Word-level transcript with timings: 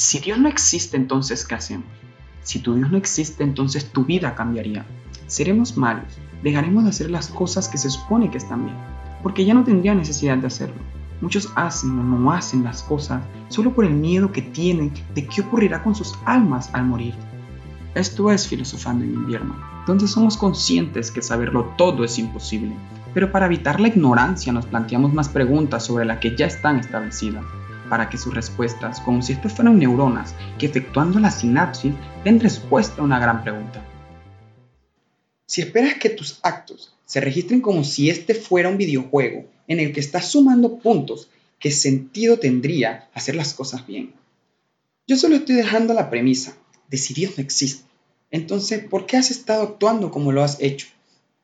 Si 0.00 0.18
Dios 0.18 0.38
no 0.38 0.48
existe, 0.48 0.96
entonces 0.96 1.44
¿qué 1.44 1.56
hacemos? 1.56 1.86
Si 2.42 2.60
tu 2.60 2.74
Dios 2.74 2.90
no 2.90 2.96
existe, 2.96 3.44
entonces 3.44 3.92
tu 3.92 4.06
vida 4.06 4.34
cambiaría. 4.34 4.86
Seremos 5.26 5.76
malos, 5.76 6.16
dejaremos 6.42 6.84
de 6.84 6.88
hacer 6.88 7.10
las 7.10 7.28
cosas 7.28 7.68
que 7.68 7.76
se 7.76 7.90
supone 7.90 8.30
que 8.30 8.38
están 8.38 8.64
bien, 8.64 8.78
porque 9.22 9.44
ya 9.44 9.52
no 9.52 9.62
tendría 9.62 9.94
necesidad 9.94 10.38
de 10.38 10.46
hacerlo. 10.46 10.80
Muchos 11.20 11.52
hacen 11.54 11.90
o 11.98 12.02
no 12.02 12.32
hacen 12.32 12.64
las 12.64 12.82
cosas 12.82 13.22
solo 13.50 13.74
por 13.74 13.84
el 13.84 13.92
miedo 13.92 14.32
que 14.32 14.40
tienen 14.40 14.90
de 15.14 15.26
qué 15.26 15.42
ocurrirá 15.42 15.82
con 15.82 15.94
sus 15.94 16.18
almas 16.24 16.70
al 16.72 16.86
morir. 16.86 17.12
Esto 17.94 18.30
es 18.30 18.48
filosofando 18.48 19.04
en 19.04 19.12
invierno, 19.12 19.54
donde 19.86 20.08
somos 20.08 20.38
conscientes 20.38 21.10
que 21.10 21.20
saberlo 21.20 21.74
todo 21.76 22.04
es 22.04 22.18
imposible, 22.18 22.74
pero 23.12 23.30
para 23.30 23.44
evitar 23.44 23.78
la 23.78 23.88
ignorancia 23.88 24.50
nos 24.50 24.64
planteamos 24.64 25.12
más 25.12 25.28
preguntas 25.28 25.84
sobre 25.84 26.06
las 26.06 26.20
que 26.20 26.34
ya 26.34 26.46
están 26.46 26.78
establecidas, 26.78 27.44
para 27.90 28.08
que 28.08 28.16
sus 28.16 28.32
respuestas, 28.32 29.00
como 29.00 29.20
si 29.20 29.34
estas 29.34 29.52
fueran 29.52 29.78
neuronas 29.78 30.34
que 30.58 30.64
efectuando 30.64 31.20
la 31.20 31.30
sinapsis 31.30 31.92
den 32.24 32.40
respuesta 32.40 33.02
a 33.02 33.04
una 33.04 33.18
gran 33.18 33.42
pregunta. 33.42 33.84
Si 35.44 35.60
esperas 35.60 35.96
que 35.96 36.08
tus 36.08 36.38
actos 36.42 36.94
se 37.04 37.20
registren 37.20 37.60
como 37.60 37.84
si 37.84 38.08
este 38.08 38.34
fuera 38.34 38.70
un 38.70 38.78
videojuego 38.78 39.44
en 39.66 39.80
el 39.80 39.92
que 39.92 40.00
estás 40.00 40.30
sumando 40.30 40.78
puntos, 40.78 41.28
¿qué 41.58 41.70
sentido 41.70 42.38
tendría 42.38 43.10
hacer 43.12 43.34
las 43.34 43.52
cosas 43.52 43.86
bien? 43.86 44.14
Yo 45.06 45.16
solo 45.16 45.36
estoy 45.36 45.56
dejando 45.56 45.92
la 45.92 46.08
premisa 46.08 46.56
de 46.88 46.96
si 46.96 47.12
Dios 47.12 47.36
no 47.36 47.42
existe. 47.42 47.84
Entonces, 48.30 48.84
¿por 48.84 49.06
qué 49.06 49.16
has 49.16 49.32
estado 49.32 49.64
actuando 49.64 50.12
como 50.12 50.30
lo 50.30 50.44
has 50.44 50.60
hecho? 50.60 50.86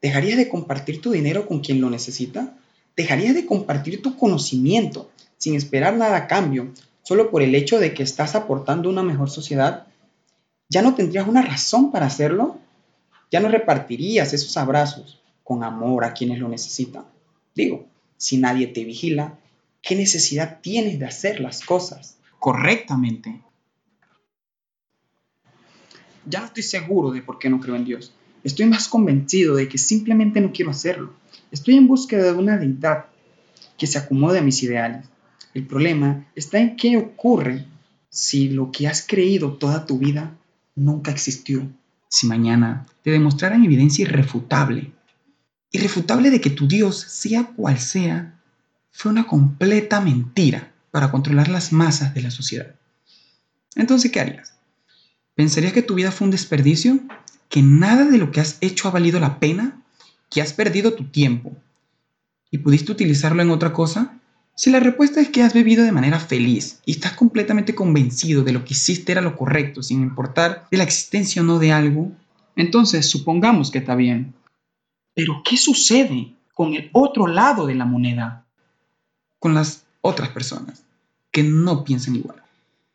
¿Dejarías 0.01 0.37
de 0.37 0.49
compartir 0.49 1.01
tu 1.01 1.11
dinero 1.11 1.49
con 1.49 1.61
quien 1.61 1.81
lo 1.81 1.91
necesita? 1.91 2.57
¿Dejarías 2.97 3.35
de 3.35 3.47
compartir 3.47 4.01
tu 4.01 4.17
conocimiento 4.17 5.11
sin 5.37 5.55
esperar 5.55 5.95
nada 5.95 6.17
a 6.17 6.27
cambio, 6.27 6.73
solo 7.03 7.31
por 7.31 7.43
el 7.43 7.55
hecho 7.55 7.79
de 7.79 7.93
que 7.93 8.03
estás 8.03 8.35
aportando 8.35 8.89
una 8.89 9.03
mejor 9.03 9.31
sociedad? 9.31 9.87
¿Ya 10.69 10.83
no 10.83 10.95
tendrías 10.95 11.29
una 11.29 11.43
razón 11.43 11.93
para 11.93 12.07
hacerlo? 12.07 12.59
¿Ya 13.31 13.41
no 13.41 13.49
repartirías 13.49 14.33
esos 14.33 14.57
abrazos 14.57 15.21
con 15.45 15.63
amor 15.63 16.05
a 16.05 16.15
quienes 16.15 16.39
lo 16.39 16.49
necesitan? 16.49 17.05
Digo, 17.55 17.87
si 18.17 18.39
nadie 18.39 18.67
te 18.67 18.85
vigila, 18.85 19.39
¿qué 19.83 19.95
necesidad 19.95 20.61
tienes 20.63 20.99
de 20.99 21.07
hacer 21.07 21.41
las 21.41 21.61
cosas 21.65 22.17
correctamente? 22.39 23.41
Ya 26.25 26.41
no 26.41 26.47
estoy 26.47 26.63
seguro 26.63 27.11
de 27.11 27.23
por 27.23 27.39
qué 27.39 27.51
no 27.51 27.61
creo 27.61 27.77
en 27.77 27.85
Dios. 27.85 28.13
Estoy 28.43 28.67
más 28.67 28.89
convencido 28.89 29.55
de 29.55 29.69
que 29.69 29.79
simplemente 29.79 30.41
no 30.41 30.53
quiero 30.53 30.71
hacerlo. 30.71 31.13
Estoy 31.51 31.77
en 31.77 31.87
búsqueda 31.87 32.25
de 32.25 32.33
una 32.33 32.59
deidad 32.59 33.07
que 33.79 33.87
se 33.87 33.99
acomode 33.99 34.39
a 34.39 34.43
mis 34.43 34.63
ideales. 34.63 35.07
El 35.55 35.67
problema 35.67 36.27
está 36.35 36.59
en 36.59 36.77
qué 36.77 36.97
ocurre 36.97 37.67
si 38.11 38.49
lo 38.49 38.71
que 38.73 38.89
has 38.89 39.07
creído 39.07 39.55
toda 39.55 39.87
tu 39.87 39.99
vida 39.99 40.37
nunca 40.75 41.11
existió. 41.11 41.67
Si 42.09 42.27
mañana 42.27 42.87
te 43.03 43.11
demostraran 43.11 43.65
evidencia 43.65 44.05
irrefutable, 44.05 44.93
irrefutable 45.71 46.31
de 46.31 46.41
que 46.41 46.51
tu 46.51 46.67
Dios, 46.69 46.99
sea 47.01 47.45
cual 47.45 47.79
sea, 47.79 48.41
fue 48.91 49.13
una 49.13 49.27
completa 49.27 50.01
mentira 50.01 50.73
para 50.91 51.11
controlar 51.11 51.49
las 51.49 51.73
masas 51.73 52.15
de 52.15 52.23
la 52.23 52.31
sociedad. 52.31 52.75
Entonces, 53.75 54.11
¿qué 54.11 54.21
harías? 54.21 54.55
¿Pensarías 55.35 55.75
que 55.75 55.83
tu 55.83 55.95
vida 55.95 56.11
fue 56.11 56.25
un 56.27 56.31
desperdicio? 56.31 57.01
¿Que 57.51 57.63
nada 57.63 58.07
de 58.07 58.17
lo 58.19 58.31
que 58.31 58.41
has 58.41 58.57
hecho 58.63 58.89
ha 58.89 58.91
valido 58.91 59.21
la 59.21 59.39
pena? 59.39 59.83
¿Que 60.31 60.43
has 60.43 60.53
perdido 60.53 60.95
tu 60.95 61.05
tiempo? 61.05 61.53
¿Y 62.51 62.59
pudiste 62.59 62.93
utilizarlo 62.93 63.43
en 63.43 63.51
otra 63.51 63.73
cosa? 63.73 64.19
Si 64.55 64.71
la 64.71 64.81
respuesta 64.81 65.21
es 65.21 65.29
que 65.29 65.43
has 65.43 65.53
vivido 65.53 65.85
de 65.85 65.93
manera 65.93 66.19
feliz 66.19 66.81
y 66.87 66.93
estás 66.93 67.13
completamente 67.13 67.75
convencido 67.75 68.43
de 68.43 68.53
lo 68.53 68.65
que 68.65 68.73
hiciste 68.73 69.13
era 69.13 69.21
lo 69.21 69.37
correcto, 69.37 69.83
sin 69.83 70.01
importar 70.01 70.67
de 70.71 70.79
la 70.79 70.85
existencia 70.85 71.43
o 71.43 71.45
no 71.45 71.59
de 71.59 71.73
algo, 71.73 72.11
entonces 72.57 73.07
supongamos 73.07 73.71
que 73.71 73.79
está 73.79 73.95
bien. 73.95 74.35
Pero 75.15 75.43
¿qué 75.45 75.59
sucede 75.59 76.35
con 76.55 76.75
el 76.75 76.89
otro 76.93 77.27
lado 77.27 77.67
de 77.67 77.75
la 77.75 77.85
moneda? 77.85 78.47
Con 79.39 79.53
las 79.53 79.85
otras 80.01 80.31
personas 80.31 80.85
que 81.31 81.43
no 81.43 81.85
piensan 81.85 82.17
igual. 82.17 82.43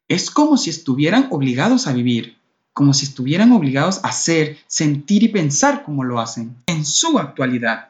Es 0.08 0.32
como 0.32 0.58
si 0.58 0.72
estuvieran 0.72 1.28
obligados 1.30 1.86
a 1.86 1.94
vivir, 1.94 2.38
como 2.74 2.94
si 2.94 3.06
estuvieran 3.06 3.52
obligados 3.52 4.00
a 4.04 4.10
hacer, 4.10 4.58
sentir 4.68 5.24
y 5.24 5.30
pensar 5.30 5.84
como 5.84 6.04
lo 6.04 6.20
hacen 6.20 6.56
en 6.66 6.86
su 6.86 7.20
actualidad. 7.20 7.90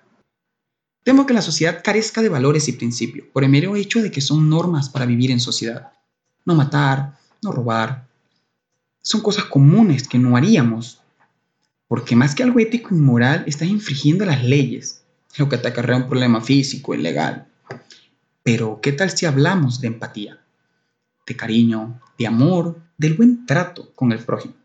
Temo 1.03 1.25
que 1.25 1.33
la 1.33 1.41
sociedad 1.41 1.81
carezca 1.83 2.21
de 2.21 2.29
valores 2.29 2.67
y 2.67 2.73
principios 2.73 3.27
por 3.31 3.43
el 3.43 3.49
mero 3.49 3.75
hecho 3.75 4.01
de 4.01 4.11
que 4.11 4.21
son 4.21 4.49
normas 4.49 4.89
para 4.89 5.05
vivir 5.05 5.31
en 5.31 5.39
sociedad. 5.39 5.91
No 6.45 6.55
matar, 6.55 7.17
no 7.41 7.51
robar. 7.51 8.07
Son 9.01 9.21
cosas 9.21 9.45
comunes 9.45 10.07
que 10.07 10.19
no 10.19 10.37
haríamos. 10.37 10.99
Porque 11.87 12.15
más 12.15 12.35
que 12.35 12.43
algo 12.43 12.59
ético 12.59 12.95
y 12.95 12.97
moral, 12.99 13.43
estás 13.47 13.67
infringiendo 13.67 14.25
las 14.25 14.43
leyes, 14.43 15.03
lo 15.37 15.49
que 15.49 15.57
te 15.57 15.67
acarrea 15.67 15.97
un 15.97 16.07
problema 16.07 16.39
físico 16.41 16.93
y 16.93 16.97
legal. 16.97 17.47
Pero, 18.43 18.79
¿qué 18.81 18.91
tal 18.91 19.09
si 19.09 19.25
hablamos 19.25 19.81
de 19.81 19.87
empatía? 19.87 20.41
de 21.25 21.35
cariño, 21.35 22.01
de 22.17 22.27
amor, 22.27 22.81
del 22.97 23.13
buen 23.13 23.45
trato 23.45 23.91
con 23.95 24.11
el 24.11 24.19
prójimo. 24.19 24.55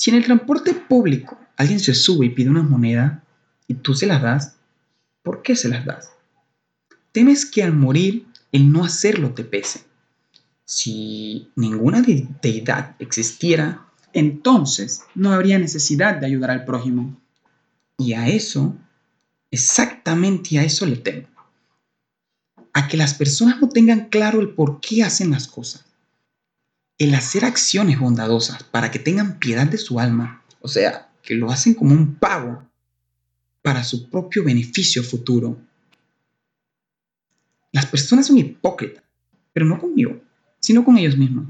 Si 0.00 0.08
en 0.08 0.16
el 0.16 0.24
transporte 0.24 0.72
público 0.72 1.38
alguien 1.58 1.78
se 1.78 1.92
sube 1.92 2.24
y 2.24 2.30
pide 2.30 2.48
una 2.48 2.62
moneda 2.62 3.22
y 3.68 3.74
tú 3.74 3.92
se 3.92 4.06
las 4.06 4.22
das, 4.22 4.56
¿por 5.22 5.42
qué 5.42 5.54
se 5.54 5.68
las 5.68 5.84
das? 5.84 6.10
Temes 7.12 7.44
que 7.44 7.62
al 7.62 7.74
morir 7.74 8.24
el 8.50 8.72
no 8.72 8.82
hacerlo 8.82 9.34
te 9.34 9.44
pese. 9.44 9.84
Si 10.64 11.50
ninguna 11.54 12.00
deidad 12.00 12.96
existiera, 12.98 13.88
entonces 14.14 15.02
no 15.14 15.34
habría 15.34 15.58
necesidad 15.58 16.14
de 16.16 16.28
ayudar 16.28 16.50
al 16.50 16.64
prójimo. 16.64 17.20
Y 17.98 18.14
a 18.14 18.26
eso, 18.26 18.74
exactamente 19.50 20.58
a 20.58 20.64
eso 20.64 20.86
le 20.86 20.96
temo 20.96 21.28
a 22.72 22.88
que 22.88 22.96
las 22.96 23.12
personas 23.12 23.60
no 23.60 23.68
tengan 23.68 24.08
claro 24.08 24.40
el 24.40 24.54
por 24.54 24.80
qué 24.80 25.02
hacen 25.02 25.32
las 25.32 25.46
cosas. 25.46 25.84
El 27.00 27.14
hacer 27.14 27.46
acciones 27.46 27.98
bondadosas 27.98 28.62
para 28.62 28.90
que 28.90 28.98
tengan 28.98 29.38
piedad 29.38 29.66
de 29.66 29.78
su 29.78 29.98
alma, 29.98 30.44
o 30.60 30.68
sea, 30.68 31.10
que 31.22 31.34
lo 31.34 31.50
hacen 31.50 31.72
como 31.72 31.94
un 31.94 32.16
pago 32.16 32.62
para 33.62 33.82
su 33.84 34.10
propio 34.10 34.44
beneficio 34.44 35.02
futuro. 35.02 35.58
Las 37.72 37.86
personas 37.86 38.26
son 38.26 38.36
hipócritas, 38.36 39.02
pero 39.54 39.64
no 39.64 39.78
conmigo, 39.78 40.20
sino 40.58 40.84
con 40.84 40.98
ellos 40.98 41.16
mismos. 41.16 41.46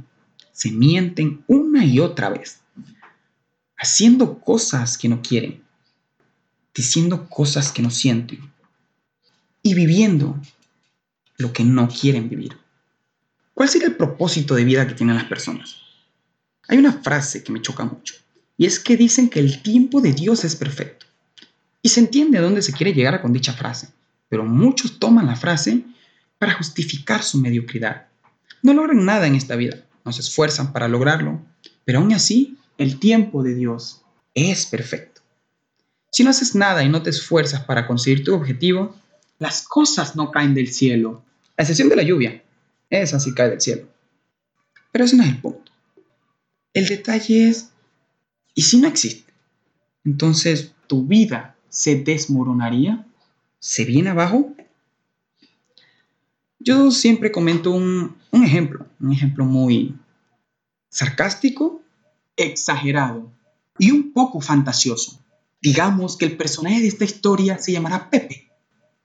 Se 0.52 0.70
mienten 0.70 1.42
una 1.48 1.84
y 1.84 1.98
otra 1.98 2.28
vez, 2.28 2.60
haciendo 3.76 4.38
cosas 4.38 4.96
que 4.96 5.08
no 5.08 5.20
quieren, 5.20 5.64
diciendo 6.72 7.28
cosas 7.28 7.72
que 7.72 7.82
no 7.82 7.90
sienten 7.90 8.38
y 9.64 9.74
viviendo 9.74 10.40
lo 11.38 11.52
que 11.52 11.64
no 11.64 11.88
quieren 11.88 12.28
vivir. 12.28 12.56
¿Cuál 13.60 13.68
sería 13.68 13.88
el 13.88 13.96
propósito 13.96 14.54
de 14.54 14.64
vida 14.64 14.88
que 14.88 14.94
tienen 14.94 15.16
las 15.16 15.26
personas? 15.26 15.76
Hay 16.66 16.78
una 16.78 16.94
frase 16.94 17.44
que 17.44 17.52
me 17.52 17.60
choca 17.60 17.84
mucho, 17.84 18.14
y 18.56 18.64
es 18.64 18.78
que 18.78 18.96
dicen 18.96 19.28
que 19.28 19.38
el 19.38 19.60
tiempo 19.60 20.00
de 20.00 20.14
Dios 20.14 20.46
es 20.46 20.56
perfecto. 20.56 21.04
Y 21.82 21.90
se 21.90 22.00
entiende 22.00 22.38
a 22.38 22.40
dónde 22.40 22.62
se 22.62 22.72
quiere 22.72 22.94
llegar 22.94 23.20
con 23.20 23.34
dicha 23.34 23.52
frase, 23.52 23.88
pero 24.30 24.46
muchos 24.46 24.98
toman 24.98 25.26
la 25.26 25.36
frase 25.36 25.82
para 26.38 26.54
justificar 26.54 27.22
su 27.22 27.36
mediocridad. 27.36 28.06
No 28.62 28.72
logran 28.72 29.04
nada 29.04 29.26
en 29.26 29.34
esta 29.34 29.56
vida, 29.56 29.76
no 30.06 30.12
se 30.14 30.22
esfuerzan 30.22 30.72
para 30.72 30.88
lograrlo, 30.88 31.42
pero 31.84 31.98
aún 31.98 32.14
así, 32.14 32.56
el 32.78 32.98
tiempo 32.98 33.42
de 33.42 33.54
Dios 33.54 34.00
es 34.32 34.64
perfecto. 34.64 35.20
Si 36.10 36.24
no 36.24 36.30
haces 36.30 36.54
nada 36.54 36.82
y 36.82 36.88
no 36.88 37.02
te 37.02 37.10
esfuerzas 37.10 37.62
para 37.64 37.86
conseguir 37.86 38.24
tu 38.24 38.34
objetivo, 38.34 38.96
las 39.38 39.60
cosas 39.60 40.16
no 40.16 40.30
caen 40.30 40.54
del 40.54 40.72
cielo, 40.72 41.22
a 41.58 41.62
excepción 41.64 41.90
de 41.90 41.96
la 41.96 42.04
lluvia. 42.04 42.42
Esa 42.90 43.20
sí 43.20 43.32
cae 43.32 43.50
del 43.50 43.60
cielo. 43.60 43.88
Pero 44.92 45.04
ese 45.04 45.16
no 45.16 45.22
es 45.22 45.30
el 45.30 45.40
punto. 45.40 45.72
El 46.74 46.86
detalle 46.86 47.48
es, 47.48 47.70
¿y 48.54 48.62
si 48.62 48.78
no 48.78 48.88
existe? 48.88 49.32
Entonces, 50.04 50.74
¿tu 50.86 51.06
vida 51.06 51.56
se 51.68 51.96
desmoronaría? 51.96 53.06
¿Se 53.60 53.84
viene 53.84 54.10
abajo? 54.10 54.54
Yo 56.58 56.90
siempre 56.90 57.32
comento 57.32 57.70
un, 57.70 58.16
un 58.32 58.44
ejemplo, 58.44 58.86
un 59.00 59.12
ejemplo 59.12 59.44
muy 59.44 59.94
sarcástico, 60.88 61.82
exagerado 62.36 63.30
y 63.78 63.90
un 63.90 64.12
poco 64.12 64.40
fantasioso. 64.40 65.20
Digamos 65.62 66.16
que 66.16 66.24
el 66.24 66.36
personaje 66.36 66.80
de 66.80 66.88
esta 66.88 67.04
historia 67.04 67.58
se 67.58 67.72
llamará 67.72 68.10
Pepe, 68.10 68.50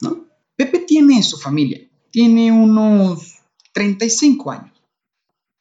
¿no? 0.02 0.26
Pepe 0.56 0.80
tiene 0.80 1.22
su 1.22 1.38
familia, 1.38 1.82
tiene 2.12 2.52
unos 2.52 3.35
35 3.76 4.52
años. 4.52 4.72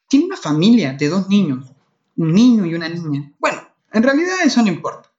Tiene 0.08 0.26
una 0.26 0.36
familia 0.36 0.92
de 0.92 1.08
dos 1.08 1.28
niños, 1.28 1.66
un 2.16 2.32
niño 2.32 2.64
y 2.64 2.74
una 2.74 2.88
niña. 2.88 3.32
Bueno, 3.40 3.60
en 3.92 4.02
realidad 4.04 4.36
eso 4.44 4.62
no 4.62 4.68
importa. 4.68 5.10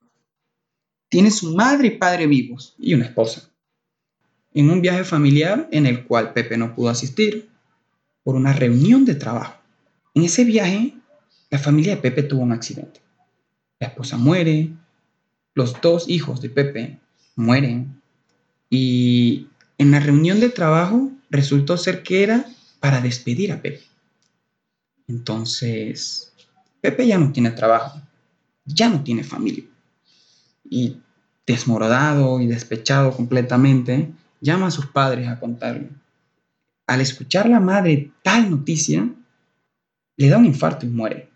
Tiene 1.09 1.30
su 1.30 1.53
madre 1.53 1.89
y 1.89 1.97
padre 1.97 2.25
vivos 2.25 2.74
y 2.80 2.94
una 2.94 3.06
esposa. 3.06 3.51
En 4.53 4.69
un 4.69 4.81
viaje 4.81 5.03
familiar 5.03 5.68
en 5.74 5.86
el 5.86 6.06
cual 6.06 6.31
Pepe 6.31 6.57
no 6.57 6.74
pudo 6.74 6.88
asistir 6.88 7.50
por 8.24 8.36
una 8.36 8.53
reunión 8.53 9.03
de 9.03 9.15
trabajo. 9.15 9.56
En 10.13 10.24
ese 10.24 10.45
viaje, 10.45 10.94
la 11.50 11.59
familia 11.59 11.97
de 11.97 12.01
Pepe 12.01 12.24
tuvo 12.24 12.44
un 12.44 12.53
accidente. 12.53 13.01
La 13.77 13.88
esposa 13.88 14.15
muere, 14.15 14.69
los 15.53 15.81
dos 15.81 16.07
hijos 16.07 16.39
de 16.39 16.50
Pepe 16.50 17.00
mueren 17.36 18.01
y 18.69 19.47
en 19.77 19.92
la 19.92 20.00
reunión 20.00 20.39
de 20.39 20.47
trabajo 20.47 21.12
resultó 21.30 21.77
ser 21.77 22.01
que 22.01 22.24
era 22.24 22.45
para 22.85 23.01
despedir 23.01 23.51
a 23.51 23.59
Pepe. 23.59 23.81
Entonces, 25.07 26.31
Pepe 26.81 27.07
ya 27.07 27.17
no 27.17 27.31
tiene 27.31 27.49
trabajo, 27.49 27.99
ya 28.63 28.89
no 28.89 29.03
tiene 29.03 29.23
familia. 29.23 29.63
Y 30.69 30.97
desmorodado 31.47 32.39
y 32.41 32.45
despechado 32.45 33.11
completamente, 33.11 34.11
llama 34.39 34.67
a 34.67 34.71
sus 34.71 34.85
padres 34.85 35.27
a 35.27 35.39
contarle. 35.39 35.89
Al 36.85 37.01
escuchar 37.01 37.49
la 37.49 37.59
madre 37.59 38.11
tal 38.21 38.51
noticia, 38.51 39.09
le 40.17 40.29
da 40.29 40.37
un 40.37 40.45
infarto 40.45 40.85
y 40.85 40.89
muere. 40.89 41.29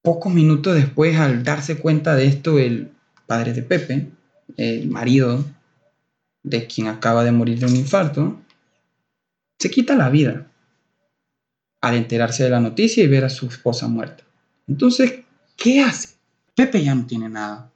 Pocos 0.00 0.32
minutos 0.32 0.76
después, 0.76 1.16
al 1.16 1.42
darse 1.42 1.78
cuenta 1.78 2.14
de 2.14 2.26
esto, 2.26 2.60
el 2.60 2.92
padre 3.26 3.52
de 3.52 3.64
Pepe, 3.64 4.12
el 4.56 4.88
marido 4.88 5.44
de 6.44 6.68
quien 6.68 6.86
acaba 6.86 7.24
de 7.24 7.32
morir 7.32 7.58
de 7.58 7.66
un 7.66 7.74
infarto, 7.74 8.40
se 9.58 9.72
quita 9.72 9.96
la 9.96 10.08
vida 10.08 10.47
al 11.80 11.94
enterarse 11.94 12.44
de 12.44 12.50
la 12.50 12.60
noticia 12.60 13.02
y 13.02 13.08
ver 13.08 13.24
a 13.24 13.30
su 13.30 13.46
esposa 13.46 13.88
muerta. 13.88 14.24
Entonces, 14.66 15.20
¿qué 15.56 15.80
hace? 15.80 16.08
Pepe 16.54 16.82
ya 16.82 16.94
no 16.94 17.06
tiene 17.06 17.28
nada, 17.28 17.70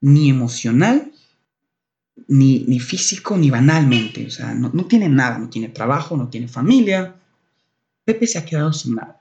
ni 0.00 0.30
emocional, 0.30 1.12
ni, 2.28 2.80
físico, 2.80 3.36
ni 3.36 3.50
banalmente. 3.50 4.26
O 4.26 4.30
sea, 4.30 4.54
no, 4.54 4.70
no 4.72 4.84
tiene 4.86 5.08
nada, 5.08 5.38
no 5.38 5.48
tiene 5.48 5.68
trabajo, 5.68 6.16
no 6.16 6.28
tiene 6.28 6.48
familia. 6.48 7.14
Pepe 8.04 8.26
se 8.26 8.38
ha 8.38 8.44
quedado 8.44 8.72
sin 8.72 8.96
nada. 8.96 9.20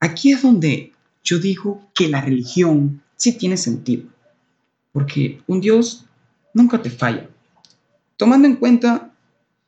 Aquí 0.00 0.32
es 0.32 0.42
donde 0.42 0.92
yo 1.24 1.38
digo 1.38 1.88
que 1.94 2.08
la 2.08 2.20
religión 2.20 3.02
sí 3.16 3.32
tiene 3.32 3.56
sentido, 3.56 4.04
porque 4.92 5.40
un 5.46 5.60
Dios 5.60 6.04
nunca 6.54 6.80
te 6.82 6.90
falla, 6.90 7.28
tomando 8.16 8.46
en 8.46 8.56
cuenta 8.56 9.12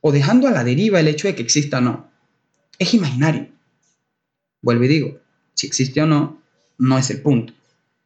o 0.01 0.13
dejando 0.13 0.47
a 0.47 0.51
la 0.51 0.65
deriva 0.65 1.01
el 1.01 1.09
hecho 1.09 1.29
de 1.29 1.35
que 1.35 1.43
exista 1.43 1.79
o 1.79 1.81
no. 1.81 2.09
Es 2.79 2.95
imaginario. 2.95 3.48
Vuelvo 4.63 4.85
y 4.85 4.89
digo, 4.89 5.19
si 5.55 5.67
existe 5.67 6.03
o 6.03 6.07
no, 6.07 6.41
no 6.79 6.99
es 6.99 7.11
el 7.11 7.23
punto. 7.23 7.53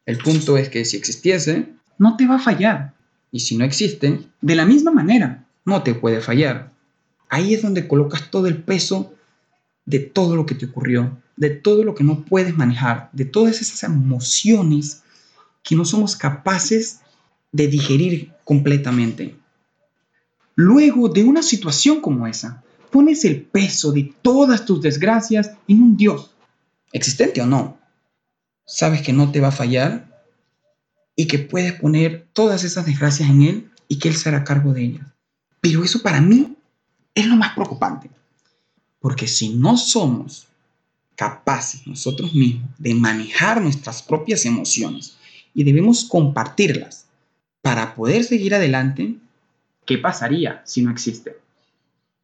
El 0.07 0.19
punto 0.19 0.57
es 0.57 0.69
que 0.69 0.85
si 0.85 0.97
existiese, 0.97 1.69
no 1.99 2.17
te 2.17 2.27
va 2.27 2.37
a 2.37 2.41
fallar. 2.41 2.95
Y 3.31 3.41
si 3.41 3.57
no 3.57 3.65
existe, 3.65 4.21
de 4.41 4.55
la 4.55 4.67
misma 4.67 4.91
manera, 4.91 5.47
no 5.65 5.83
te 5.83 5.95
puede 5.95 6.21
fallar. 6.21 6.73
Ahí 7.29 7.55
es 7.55 7.63
donde 7.63 7.89
colocas 7.89 8.31
todo 8.31 8.47
el 8.47 8.63
peso 8.63 9.15
de 9.87 10.01
todo 10.01 10.37
lo 10.37 10.47
que 10.47 10.55
te 10.55 10.67
ocurrió, 10.67 11.19
de 11.37 11.51
todo 11.51 11.85
lo 11.85 11.95
que 11.95 12.05
no 12.05 12.25
puedes 12.25 12.57
manejar, 12.57 13.09
de 13.13 13.25
todas 13.25 13.61
esas 13.61 13.85
emociones 13.85 15.03
que 15.63 15.77
no 15.77 15.85
somos 15.85 16.17
capaces 16.17 17.01
de 17.53 17.69
digerir 17.69 18.33
completamente. 18.45 19.37
Luego 20.55 21.09
de 21.09 21.25
una 21.25 21.43
situación 21.43 22.01
como 22.01 22.27
esa, 22.27 22.63
pones 22.91 23.25
el 23.25 23.41
peso 23.41 23.93
de 23.93 24.13
todas 24.21 24.67
tus 24.67 24.83
desgracias 24.83 25.53
en 25.67 25.83
un 25.83 25.97
Dios, 25.97 26.32
existente 26.93 27.41
o 27.41 27.47
no. 27.47 27.79
Sabes 28.67 29.03
que 29.03 29.13
no 29.13 29.33
te 29.33 29.41
va 29.41 29.49
a 29.49 29.53
fallar 29.53 30.25
y 31.17 31.27
que 31.27 31.39
puedes 31.39 31.73
poner 31.75 32.29
todas 32.33 32.65
esas 32.65 32.87
desgracias 32.87 33.29
en 33.29 33.43
Él 33.43 33.71
y 33.89 33.99
que 33.99 34.09
Él 34.09 34.17
se 34.17 34.29
hará 34.29 34.45
cargo 34.45 34.73
de 34.73 34.85
ellas. 34.85 35.07
Pero 35.61 35.85
eso 35.85 36.03
para 36.03 36.21
mí 36.21 36.57
es 37.15 37.27
lo 37.27 37.37
más 37.37 37.55
preocupante. 37.55 38.11
Porque 39.01 39.27
si 39.27 39.51
no 39.51 39.77
somos 39.77 40.47
capaces 41.17 41.87
nosotros 41.87 42.35
mismos 42.35 42.71
de 42.79 42.95
manejar 42.95 43.61
nuestras 43.61 44.03
propias 44.03 44.45
emociones 44.47 45.17
y 45.55 45.65
debemos 45.65 46.05
compartirlas 46.05 47.07
para 47.61 47.95
poder 47.95 48.25
seguir 48.25 48.55
adelante, 48.55 49.17
¿qué 49.87 49.99
pasaría 49.99 50.63
si 50.65 50.83
no 50.83 50.91
existe? 50.91 51.37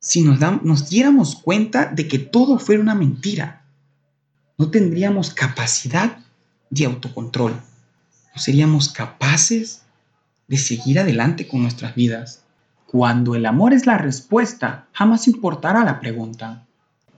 Si 0.01 0.23
nos, 0.23 0.41
nos 0.63 0.89
diéramos 0.89 1.37
cuenta 1.37 1.87
de 1.87 2.09
que 2.09 2.19
todo 2.19 2.59
fuera 2.59 2.81
una 2.81 2.95
mentira, 2.95 3.65
no 4.59 4.73
tendríamos 4.73 5.33
capacidad 5.33 6.19
de 6.69 6.85
autocontrol, 6.85 7.53
no 7.53 8.41
seríamos 8.43 8.89
capaces 8.93 9.83
de 10.49 10.57
seguir 10.57 10.99
adelante 10.99 11.47
con 11.47 11.63
nuestras 11.63 11.95
vidas. 11.95 12.43
Cuando 12.87 13.37
el 13.37 13.47
amor 13.47 13.73
es 13.73 13.87
la 13.87 13.99
respuesta, 13.99 14.89
jamás 14.93 15.29
importará 15.29 15.85
la 15.85 16.01
pregunta. 16.01 16.67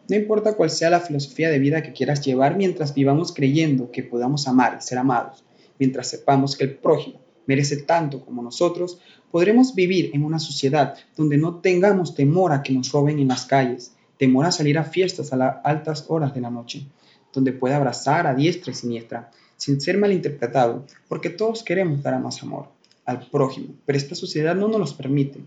No 0.09 0.17
importa 0.17 0.55
cuál 0.55 0.69
sea 0.69 0.91
la 0.91 1.01
filosofía 1.01 1.49
de 1.49 1.59
vida 1.59 1.83
que 1.83 1.95
quieras 1.95 2.21
llevar 2.21 2.57
mientras 2.57 2.93
vivamos 2.93 3.33
creyendo 3.33 3.91
que 3.91 4.03
podamos 4.03 4.47
amar 4.47 4.77
y 4.79 4.83
ser 4.83 4.99
amados, 4.99 5.43
mientras 5.79 6.09
sepamos 6.09 6.57
que 6.57 6.65
el 6.65 6.75
prójimo 6.75 7.21
merece 7.47 7.79
tanto 7.79 8.23
como 8.23 8.43
nosotros, 8.43 8.99
podremos 9.31 9.75
vivir 9.75 10.11
en 10.13 10.25
una 10.25 10.39
sociedad 10.39 10.95
donde 11.17 11.39
no 11.39 11.61
tengamos 11.61 12.15
temor 12.15 12.53
a 12.53 12.63
que 12.63 12.75
nos 12.75 12.93
roben 12.93 13.19
en 13.19 13.29
las 13.29 13.47
calles, 13.47 13.93
temor 14.19 14.45
a 14.45 14.53
salir 14.53 14.77
a 14.77 14.85
fiestas 14.85 15.33
a 15.33 15.37
las 15.37 15.57
altas 15.65 16.05
horas 16.09 16.35
de 16.35 16.41
la 16.43 16.51
noche, 16.51 16.87
donde 17.33 17.53
pueda 17.53 17.77
abrazar 17.77 18.27
a 18.27 18.35
diestra 18.35 18.73
y 18.73 18.75
siniestra, 18.75 19.31
sin 19.57 19.81
ser 19.81 19.99
malinterpretado, 19.99 20.87
porque 21.09 21.31
todos 21.31 21.63
queremos 21.63 22.03
dar 22.03 22.15
a 22.15 22.19
más 22.19 22.43
amor 22.43 22.69
al 23.05 23.29
prójimo, 23.29 23.75
pero 23.87 23.99
esta 23.99 24.15
sociedad 24.15 24.55
no 24.55 24.69
nos 24.69 24.81
los 24.81 24.95
permite 24.95 25.41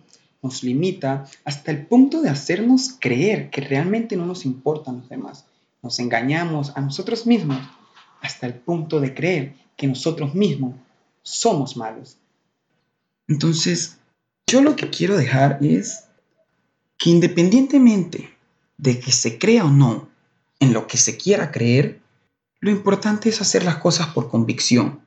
nos 0.43 0.61
limita 0.61 1.25
hasta 1.45 1.71
el 1.71 1.87
punto 1.87 2.21
de 2.21 2.29
hacernos 2.29 2.97
creer 2.99 3.49
que 3.49 3.61
realmente 3.61 4.17
no 4.17 4.25
nos 4.25 4.45
importan 4.45 4.97
los 4.97 5.09
demás. 5.09 5.45
Nos 5.81 5.99
engañamos 5.99 6.73
a 6.75 6.81
nosotros 6.81 7.25
mismos 7.25 7.59
hasta 8.21 8.45
el 8.45 8.53
punto 8.53 8.99
de 8.99 9.13
creer 9.13 9.55
que 9.77 9.87
nosotros 9.87 10.35
mismos 10.35 10.75
somos 11.23 11.77
malos. 11.77 12.17
Entonces, 13.27 13.97
yo 14.45 14.61
lo 14.61 14.75
que 14.75 14.89
quiero 14.89 15.15
dejar 15.15 15.59
es 15.61 16.03
que 16.97 17.09
independientemente 17.09 18.29
de 18.77 18.99
que 18.99 19.13
se 19.13 19.39
crea 19.39 19.63
o 19.63 19.69
no 19.69 20.09
en 20.63 20.73
lo 20.73 20.87
que 20.87 20.97
se 20.97 21.17
quiera 21.17 21.51
creer, 21.51 22.01
lo 22.59 22.71
importante 22.71 23.29
es 23.29 23.41
hacer 23.41 23.63
las 23.63 23.77
cosas 23.77 24.07
por 24.07 24.29
convicción, 24.29 25.01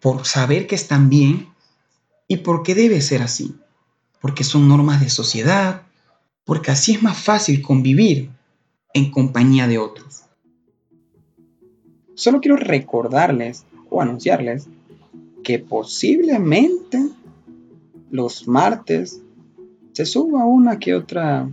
por 0.00 0.26
saber 0.26 0.66
que 0.66 0.74
están 0.74 1.08
bien 1.08 1.48
y 2.28 2.38
por 2.38 2.62
qué 2.62 2.74
debe 2.74 3.00
ser 3.00 3.22
así 3.22 3.54
porque 4.24 4.42
son 4.42 4.70
normas 4.70 5.02
de 5.02 5.10
sociedad, 5.10 5.82
porque 6.46 6.70
así 6.70 6.92
es 6.92 7.02
más 7.02 7.22
fácil 7.22 7.60
convivir 7.60 8.30
en 8.94 9.10
compañía 9.10 9.68
de 9.68 9.76
otros. 9.76 10.22
Solo 12.14 12.40
quiero 12.40 12.56
recordarles 12.56 13.66
o 13.90 14.00
anunciarles 14.00 14.66
que 15.42 15.58
posiblemente 15.58 17.06
los 18.10 18.48
martes 18.48 19.20
se 19.92 20.06
suba 20.06 20.46
una 20.46 20.78
que 20.78 20.94
otra 20.94 21.46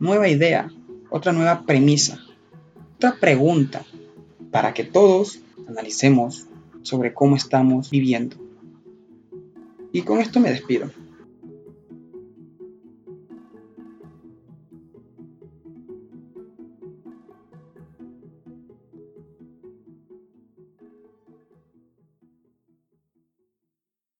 nueva 0.00 0.26
idea, 0.26 0.68
otra 1.10 1.32
nueva 1.32 1.62
premisa, 1.64 2.18
otra 2.96 3.16
pregunta 3.20 3.84
para 4.50 4.72
que 4.72 4.82
todos 4.82 5.40
analicemos 5.68 6.46
sobre 6.82 7.12
cómo 7.12 7.36
estamos 7.36 7.90
viviendo. 7.90 8.36
Y 9.92 10.02
con 10.02 10.18
esto 10.18 10.40
me 10.40 10.50
despido. 10.50 10.90